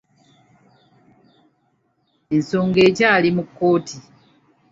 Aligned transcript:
Ensongo 2.35 2.79
ekyali 2.89 3.29
mu 3.35 3.43
kkooti. 3.47 3.97